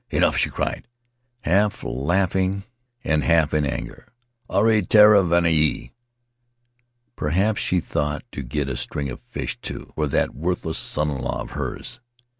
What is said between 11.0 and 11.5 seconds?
in law